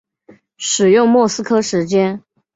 [0.57, 2.23] 使用莫斯科时间。